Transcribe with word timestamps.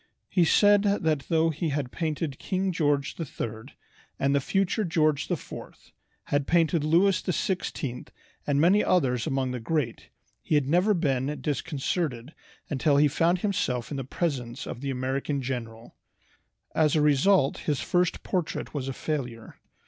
He 0.29 0.45
said 0.45 0.81
that 0.81 1.25
though 1.29 1.51
he 1.51 1.69
had 1.69 1.91
painted 1.91 2.39
King 2.39 2.71
George 2.71 3.19
III 3.19 3.75
and 4.17 4.33
the 4.33 4.41
future 4.41 4.83
George 4.83 5.29
IV, 5.29 5.53
had 6.23 6.47
painted 6.47 6.83
Louis 6.83 7.21
XVI 7.21 8.07
and 8.47 8.59
many 8.59 8.83
others 8.83 9.27
among 9.27 9.51
the 9.51 9.59
great, 9.59 10.09
he 10.41 10.55
had 10.55 10.67
never 10.67 10.95
been 10.95 11.39
disconcerted 11.39 12.33
until 12.67 12.97
he 12.97 13.07
found 13.07 13.41
himself 13.41 13.91
in 13.91 13.97
the 13.97 14.03
presence 14.03 14.65
of 14.65 14.81
the 14.81 14.89
American 14.89 15.39
general. 15.39 15.93
As 16.73 16.95
a 16.95 17.01
result 17.03 17.59
his 17.69 17.79
first 17.79 18.23
portrait 18.23 18.73
was 18.73 18.87
a 18.87 18.93
failure. 18.93 19.59